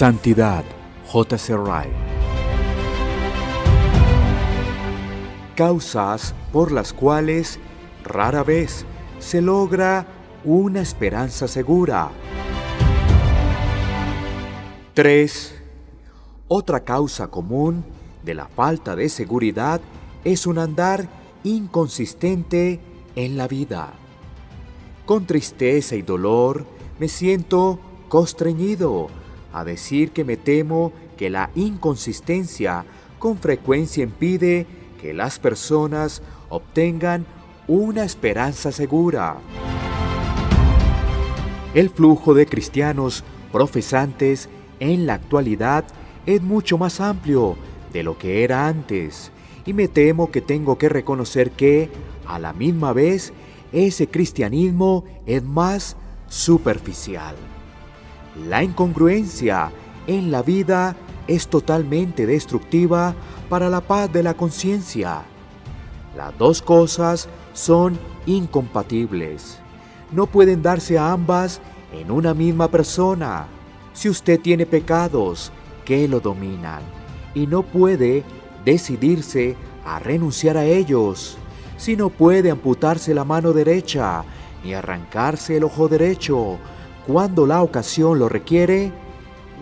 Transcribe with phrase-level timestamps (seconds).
[0.00, 0.64] Santidad,
[1.08, 1.54] J.C.
[1.58, 1.92] Wright.
[5.54, 7.58] Causas por las cuales
[8.02, 8.86] rara vez
[9.18, 10.06] se logra
[10.42, 12.08] una esperanza segura.
[14.94, 15.62] 3.
[16.48, 17.84] Otra causa común
[18.24, 19.82] de la falta de seguridad
[20.24, 21.10] es un andar
[21.44, 22.80] inconsistente
[23.16, 23.92] en la vida.
[25.04, 26.64] Con tristeza y dolor
[26.98, 27.78] me siento
[28.08, 29.19] constreñido
[29.52, 32.84] a decir que me temo que la inconsistencia
[33.18, 34.66] con frecuencia impide
[35.00, 37.26] que las personas obtengan
[37.68, 39.36] una esperanza segura.
[41.74, 44.48] El flujo de cristianos profesantes
[44.80, 45.84] en la actualidad
[46.26, 47.56] es mucho más amplio
[47.92, 49.30] de lo que era antes
[49.66, 51.90] y me temo que tengo que reconocer que,
[52.26, 53.32] a la misma vez,
[53.72, 55.96] ese cristianismo es más
[56.28, 57.36] superficial.
[58.36, 59.72] La incongruencia
[60.06, 60.96] en la vida
[61.26, 63.14] es totalmente destructiva
[63.48, 65.22] para la paz de la conciencia.
[66.16, 69.58] Las dos cosas son incompatibles.
[70.12, 71.60] No pueden darse ambas
[71.92, 73.46] en una misma persona.
[73.92, 75.52] Si usted tiene pecados
[75.84, 76.82] que lo dominan
[77.34, 78.24] y no puede
[78.64, 81.36] decidirse a renunciar a ellos,
[81.76, 84.22] si no puede amputarse la mano derecha
[84.62, 86.58] ni arrancarse el ojo derecho,
[87.06, 88.92] cuando la ocasión lo requiere,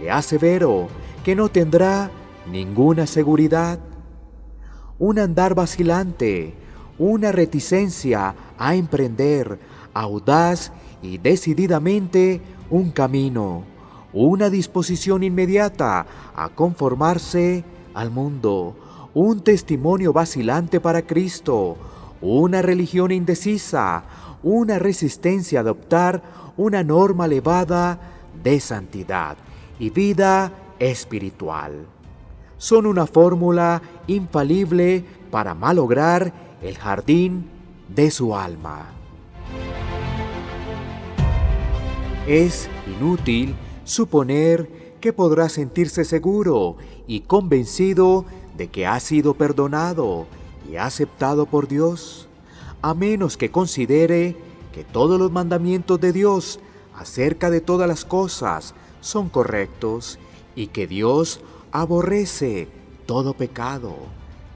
[0.01, 0.89] le asevero
[1.25, 2.11] que no tendrá
[2.51, 3.79] ninguna seguridad.
[4.99, 6.55] Un andar vacilante,
[6.99, 9.59] una reticencia a emprender
[9.95, 10.73] audaz
[11.03, 13.65] y decididamente un camino,
[14.13, 17.65] una disposición inmediata a conformarse
[17.95, 18.77] al mundo,
[19.15, 21.77] un testimonio vacilante para Cristo,
[22.21, 24.05] una religión indecisa,
[24.43, 26.23] una resistencia a adoptar
[26.57, 27.99] una norma elevada
[28.43, 29.37] de santidad
[29.79, 31.87] y vida espiritual.
[32.57, 36.33] Son una fórmula infalible para malograr
[36.63, 37.49] el jardín
[37.95, 38.87] de su alma.
[42.27, 42.69] Es
[42.99, 46.77] inútil suponer que podrá sentirse seguro
[47.07, 48.25] y convencido
[48.57, 50.27] de que ha sido perdonado
[50.71, 52.29] y aceptado por Dios,
[52.83, 54.37] a menos que considere
[54.73, 56.61] que todos los mandamientos de Dios
[56.95, 60.19] acerca de todas las cosas son correctos
[60.55, 61.41] y que Dios
[61.73, 62.69] aborrece
[63.07, 63.97] todo pecado,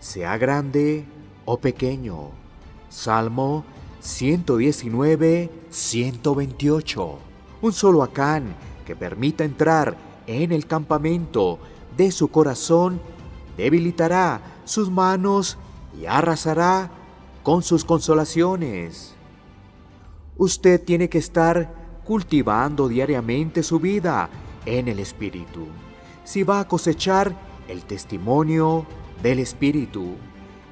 [0.00, 1.04] sea grande
[1.44, 2.30] o pequeño.
[2.88, 3.64] Salmo
[4.00, 7.18] 119, 128.
[7.62, 8.54] Un solo acán
[8.84, 9.96] que permita entrar
[10.26, 11.58] en el campamento
[11.96, 13.00] de su corazón
[13.56, 15.58] debilitará sus manos
[15.98, 16.90] y arrasará
[17.42, 19.14] con sus consolaciones.
[20.36, 24.28] Usted tiene que estar cultivando diariamente su vida
[24.66, 25.66] en el Espíritu,
[26.25, 27.34] si va a cosechar
[27.69, 28.86] el testimonio
[29.22, 30.16] del Espíritu.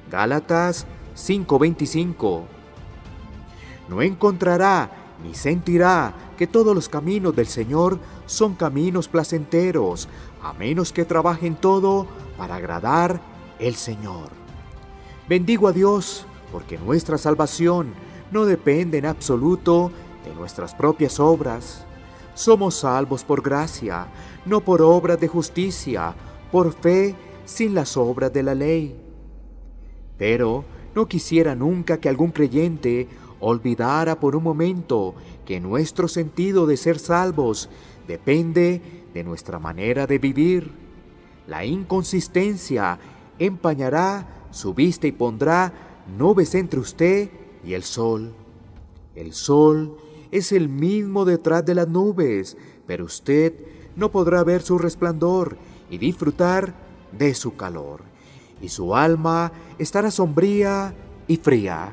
[0.09, 2.43] Gálatas 5:25.
[3.89, 4.89] No encontrará
[5.23, 10.07] ni sentirá que todos los caminos del Señor son caminos placenteros,
[10.41, 13.21] a menos que trabajen todo para agradar
[13.59, 14.29] el Señor.
[15.29, 17.93] Bendigo a Dios porque nuestra salvación
[18.31, 19.91] no depende en absoluto
[20.25, 21.85] de nuestras propias obras.
[22.33, 24.07] Somos salvos por gracia,
[24.45, 26.15] no por obras de justicia,
[26.51, 28.95] por fe sin las obras de la ley.
[30.17, 30.63] Pero
[30.95, 33.07] no quisiera nunca que algún creyente
[33.39, 37.69] olvidara por un momento que nuestro sentido de ser salvos
[38.07, 38.81] depende
[39.13, 40.71] de nuestra manera de vivir.
[41.47, 42.99] La inconsistencia
[43.39, 47.29] empañará su vista y pondrá nubes entre usted
[47.63, 48.33] y el sol.
[49.15, 49.97] El sol
[50.31, 52.57] es el mismo detrás de las nubes,
[52.87, 53.53] pero usted
[53.95, 55.57] no podrá ver su resplandor
[55.89, 56.73] y disfrutar
[57.11, 58.01] de su calor,
[58.61, 60.93] y su alma estará sombría
[61.27, 61.91] y fría.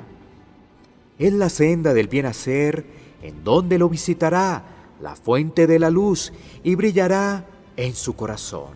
[1.19, 2.87] Es la senda del bien hacer,
[3.23, 4.65] en donde lo visitará
[5.01, 6.33] la fuente de la luz
[6.63, 7.47] y brillará
[7.77, 8.71] en su corazón.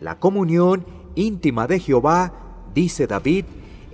[0.00, 0.84] La comunión
[1.16, 2.32] íntima de Jehová,
[2.74, 3.44] dice David,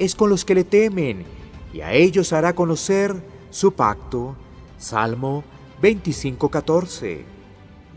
[0.01, 1.25] es con los que le temen,
[1.73, 3.15] y a ellos hará conocer
[3.51, 4.35] su pacto.
[4.79, 5.45] Salmo
[5.83, 7.25] 25:14.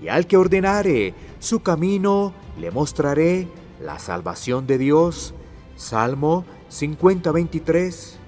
[0.02, 3.48] Y al que ordenare su camino, le mostraré
[3.82, 5.34] la salvación de Dios.
[5.78, 8.20] Salmo 50:23.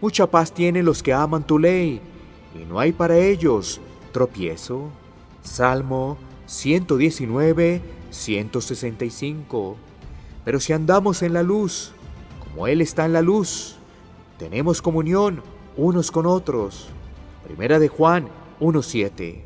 [0.00, 2.00] Mucha paz tienen los que aman tu ley,
[2.54, 3.80] y no hay para ellos
[4.12, 4.90] tropiezo.
[5.42, 6.16] Salmo
[6.46, 9.76] 119, 165.
[10.44, 11.92] Pero si andamos en la luz,
[12.54, 13.74] como Él está en la luz,
[14.38, 15.42] tenemos comunión
[15.76, 16.86] unos con otros.
[17.44, 18.28] Primera de Juan
[18.60, 19.40] 1.7.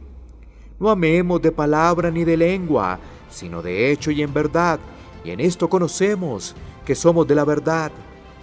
[0.78, 2.99] No amemos de palabra ni de lengua,
[3.31, 4.78] sino de hecho y en verdad,
[5.25, 7.90] y en esto conocemos que somos de la verdad,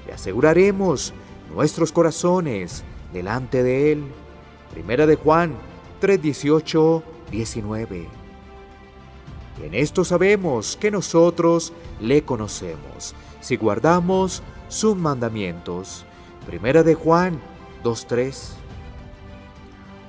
[0.08, 1.14] y aseguraremos
[1.54, 2.84] nuestros corazones
[3.14, 4.04] delante de Él.
[4.74, 5.54] Primera de Juan
[6.00, 8.08] 3, 18, 19.
[9.64, 11.72] En esto sabemos que nosotros
[12.02, 14.44] le conocemos, si guardamos
[14.76, 16.06] sus mandamientos.
[16.46, 17.40] Primera de Juan
[17.82, 18.56] 2.3.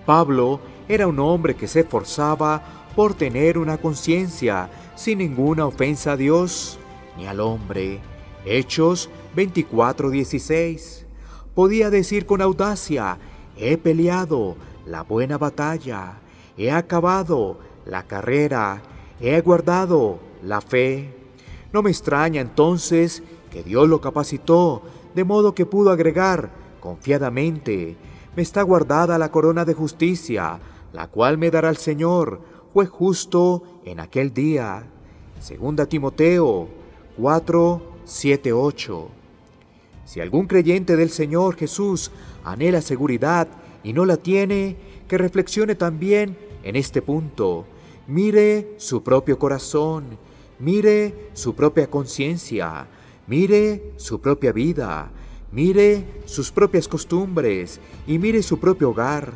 [0.04, 2.62] Pablo era un hombre que se esforzaba
[2.96, 6.80] por tener una conciencia sin ninguna ofensa a Dios
[7.16, 8.00] ni al hombre.
[8.44, 11.06] Hechos 24:16.
[11.54, 13.18] Podía decir con audacia,
[13.56, 16.18] he peleado la buena batalla,
[16.58, 18.82] he acabado la carrera,
[19.20, 21.14] he guardado la fe.
[21.72, 23.22] No me extraña entonces
[23.56, 24.82] que Dios lo capacitó,
[25.14, 27.96] de modo que pudo agregar confiadamente,
[28.36, 30.60] me está guardada la corona de justicia,
[30.92, 32.38] la cual me dará el Señor,
[32.74, 34.84] juez justo en aquel día.
[35.40, 36.68] Segunda Timoteo
[37.16, 39.08] 4, 7, 8.
[40.04, 42.10] Si algún creyente del Señor Jesús
[42.44, 43.48] anhela seguridad
[43.82, 44.76] y no la tiene,
[45.08, 47.64] que reflexione también en este punto.
[48.06, 50.18] Mire su propio corazón,
[50.58, 52.86] mire su propia conciencia,
[53.26, 55.10] mire su propia vida,
[55.52, 59.32] mire sus propias costumbres y mire su propio hogar.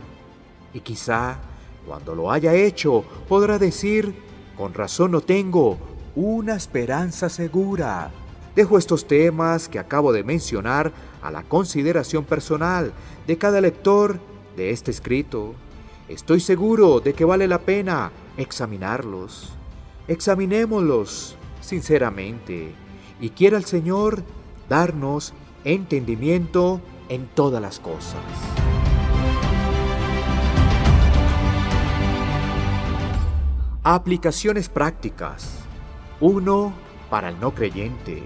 [0.73, 1.39] Y quizá,
[1.87, 4.15] cuando lo haya hecho, podrá decir,
[4.57, 5.79] con razón no tengo
[6.15, 8.11] una esperanza segura.
[8.55, 10.93] Dejo estos temas que acabo de mencionar
[11.23, 12.93] a la consideración personal
[13.27, 14.21] de cada lector
[14.57, 15.55] de este escrito.
[16.09, 19.53] Estoy seguro de que vale la pena examinarlos.
[20.09, 22.75] Examinémoslos sinceramente
[23.21, 24.23] y quiera el Señor
[24.69, 25.35] darnos
[25.65, 28.21] entendimiento en todas las cosas.
[33.83, 35.59] Aplicaciones prácticas.
[36.21, 36.73] 1
[37.09, 38.23] para el no creyente.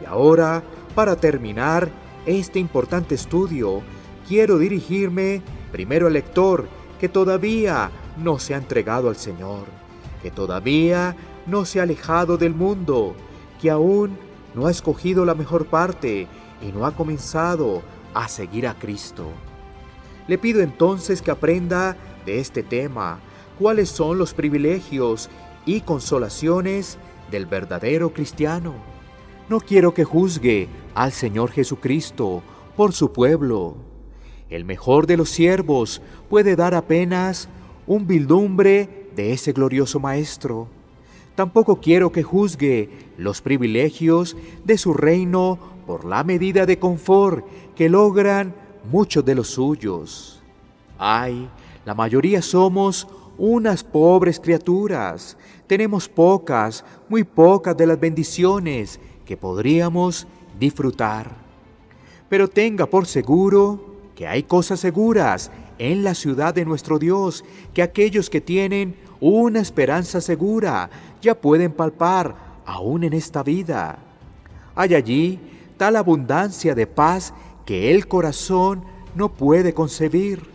[0.00, 0.62] Y ahora,
[0.94, 1.90] para terminar
[2.24, 3.82] este importante estudio,
[4.26, 6.68] quiero dirigirme primero al lector
[6.98, 9.66] que todavía no se ha entregado al Señor,
[10.22, 11.16] que todavía
[11.46, 13.14] no se ha alejado del mundo,
[13.60, 14.18] que aún
[14.54, 16.26] no ha escogido la mejor parte
[16.62, 17.82] y no ha comenzado
[18.14, 19.26] a seguir a Cristo.
[20.26, 23.20] Le pido entonces que aprenda de este tema
[23.58, 25.28] cuáles son los privilegios
[25.66, 26.98] y consolaciones
[27.30, 28.74] del verdadero cristiano.
[29.48, 32.42] No quiero que juzgue al Señor Jesucristo
[32.76, 33.76] por su pueblo.
[34.48, 37.48] El mejor de los siervos puede dar apenas
[37.86, 40.68] un vildumbre de ese glorioso Maestro.
[41.34, 47.88] Tampoco quiero que juzgue los privilegios de su reino por la medida de confort que
[47.88, 48.54] logran
[48.90, 50.42] muchos de los suyos.
[50.98, 51.48] Ay,
[51.84, 55.36] la mayoría somos unas pobres criaturas.
[55.66, 60.26] Tenemos pocas, muy pocas de las bendiciones que podríamos
[60.58, 61.30] disfrutar.
[62.28, 67.82] Pero tenga por seguro que hay cosas seguras en la ciudad de nuestro Dios, que
[67.82, 70.88] aquellos que tienen una esperanza segura
[71.20, 72.34] ya pueden palpar
[72.64, 73.98] aún en esta vida.
[74.74, 75.38] Hay allí
[75.76, 77.32] tal abundancia de paz
[77.66, 78.82] que el corazón
[79.14, 80.48] no puede concebir.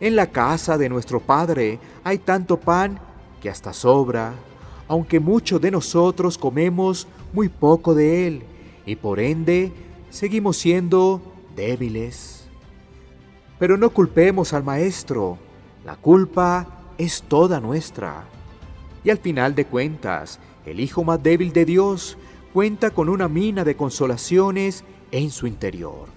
[0.00, 3.00] En la casa de nuestro Padre hay tanto pan
[3.40, 4.32] que hasta sobra,
[4.86, 8.42] aunque muchos de nosotros comemos muy poco de él
[8.86, 9.72] y por ende
[10.10, 11.20] seguimos siendo
[11.54, 12.46] débiles.
[13.58, 15.36] Pero no culpemos al Maestro,
[15.84, 18.24] la culpa es toda nuestra.
[19.04, 22.18] Y al final de cuentas, el Hijo más débil de Dios
[22.52, 26.08] cuenta con una mina de consolaciones en su interior,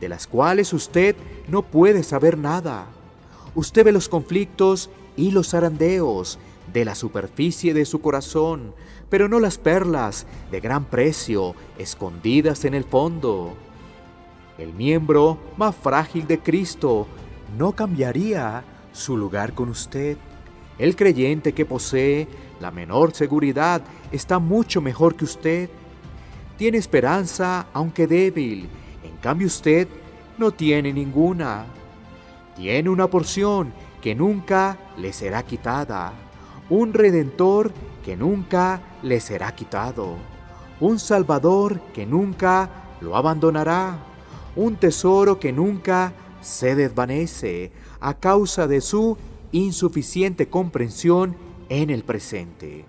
[0.00, 1.14] de las cuales usted
[1.48, 2.86] no puede saber nada.
[3.54, 6.38] Usted ve los conflictos y los zarandeos
[6.72, 8.74] de la superficie de su corazón,
[9.08, 13.54] pero no las perlas de gran precio escondidas en el fondo.
[14.56, 17.06] El miembro más frágil de Cristo
[17.58, 20.16] no cambiaría su lugar con usted.
[20.80, 22.26] El creyente que posee
[22.58, 25.68] la menor seguridad está mucho mejor que usted.
[26.56, 28.66] Tiene esperanza aunque débil,
[29.04, 29.86] en cambio usted
[30.38, 31.66] no tiene ninguna.
[32.56, 36.14] Tiene una porción que nunca le será quitada,
[36.70, 37.72] un redentor
[38.02, 40.16] que nunca le será quitado,
[40.80, 42.70] un salvador que nunca
[43.02, 43.98] lo abandonará,
[44.56, 47.70] un tesoro que nunca se desvanece
[48.00, 49.18] a causa de su
[49.52, 51.36] insuficiente comprensión
[51.68, 52.84] en el presente.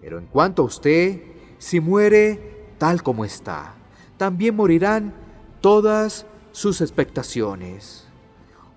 [0.00, 1.22] Pero en cuanto a usted,
[1.58, 3.74] si muere, tal como está.
[4.16, 5.14] También morirán
[5.60, 8.08] todas sus expectaciones.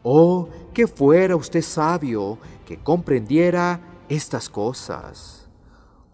[0.04, 5.42] Oh, que fuera usted sabio, que comprendiera estas cosas.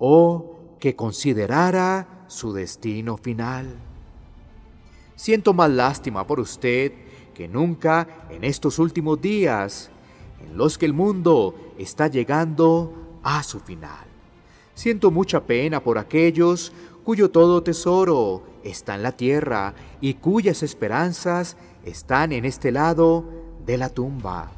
[0.04, 3.76] o que considerara su destino final.
[5.16, 6.92] Siento más lástima por usted
[7.36, 9.92] que nunca en estos últimos días
[10.44, 14.06] en los que el mundo está llegando a su final.
[14.74, 16.72] Siento mucha pena por aquellos
[17.04, 23.26] cuyo todo tesoro está en la tierra y cuyas esperanzas están en este lado
[23.66, 24.52] de la tumba.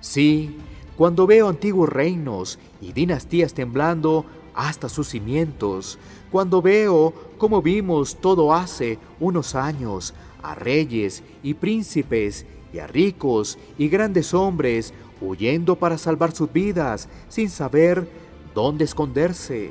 [0.00, 0.56] Sí,
[0.96, 5.98] cuando veo antiguos reinos y dinastías temblando hasta sus cimientos,
[6.30, 13.58] cuando veo como vimos todo hace unos años a reyes y príncipes y a ricos
[13.78, 18.08] y grandes hombres huyendo para salvar sus vidas sin saber
[18.54, 19.70] dónde esconderse.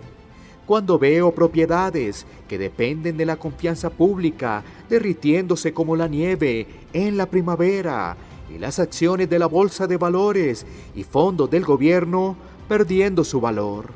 [0.65, 7.25] Cuando veo propiedades que dependen de la confianza pública derritiéndose como la nieve en la
[7.25, 8.15] primavera
[8.53, 10.65] y las acciones de la bolsa de valores
[10.95, 12.35] y fondos del gobierno
[12.67, 13.89] perdiendo su valor.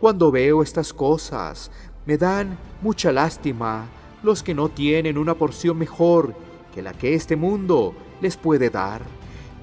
[0.00, 1.70] Cuando veo estas cosas,
[2.06, 3.86] me dan mucha lástima
[4.22, 6.34] los que no tienen una porción mejor
[6.74, 9.02] que la que este mundo les puede dar,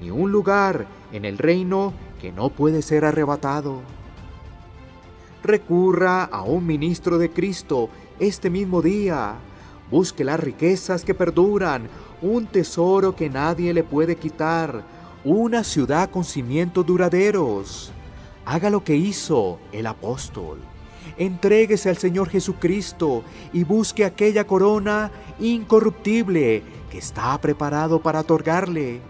[0.00, 3.80] ni un lugar en el reino que no puede ser arrebatado.
[5.42, 7.88] Recurra a un ministro de Cristo
[8.18, 9.34] este mismo día.
[9.90, 11.88] Busque las riquezas que perduran,
[12.22, 14.84] un tesoro que nadie le puede quitar,
[15.24, 17.90] una ciudad con cimientos duraderos.
[18.44, 20.58] Haga lo que hizo el apóstol.
[21.16, 29.00] Entréguese al Señor Jesucristo y busque aquella corona incorruptible que está preparado para otorgarle.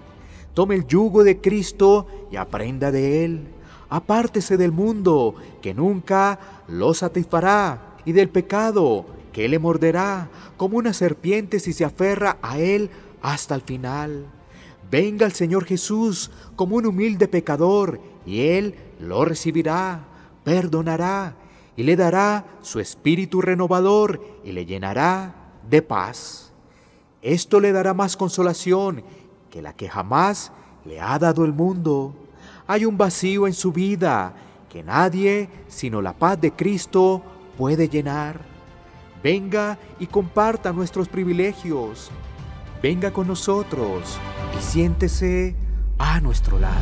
[0.54, 3.48] Tome el yugo de Cristo y aprenda de Él.
[3.88, 10.92] Apártese del mundo, que nunca lo satisfará, y del pecado, que le morderá, como una
[10.92, 12.90] serpiente si se aferra a Él
[13.22, 14.26] hasta el final.
[14.90, 20.04] Venga el Señor Jesús como un humilde pecador, y Él lo recibirá,
[20.44, 21.34] perdonará,
[21.76, 25.34] y le dará su espíritu renovador, y le llenará
[25.68, 26.49] de paz.
[27.22, 29.02] Esto le dará más consolación
[29.50, 30.52] que la que jamás
[30.86, 32.14] le ha dado el mundo.
[32.66, 34.32] Hay un vacío en su vida
[34.70, 37.22] que nadie, sino la paz de Cristo,
[37.58, 38.40] puede llenar.
[39.22, 42.10] Venga y comparta nuestros privilegios.
[42.82, 44.18] Venga con nosotros
[44.58, 45.54] y siéntese
[45.98, 46.80] a nuestro lado.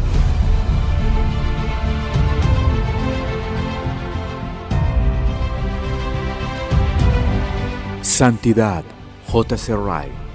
[8.02, 8.84] Santidad,
[9.26, 9.74] J.C.
[9.74, 10.27] Wright